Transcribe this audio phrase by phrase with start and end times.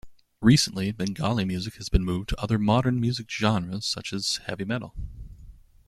[0.41, 4.95] Recently, Bengali music has moved to other modern music genres such as heavy metal.